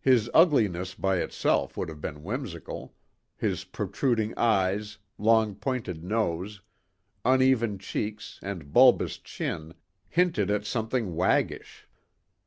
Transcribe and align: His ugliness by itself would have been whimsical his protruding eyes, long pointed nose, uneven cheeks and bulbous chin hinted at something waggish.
His 0.00 0.30
ugliness 0.32 0.94
by 0.94 1.18
itself 1.18 1.76
would 1.76 1.90
have 1.90 2.00
been 2.00 2.22
whimsical 2.22 2.94
his 3.36 3.64
protruding 3.64 4.32
eyes, 4.38 4.96
long 5.18 5.56
pointed 5.56 6.02
nose, 6.02 6.62
uneven 7.22 7.78
cheeks 7.78 8.40
and 8.42 8.72
bulbous 8.72 9.18
chin 9.18 9.74
hinted 10.08 10.50
at 10.50 10.64
something 10.64 11.14
waggish. 11.14 11.86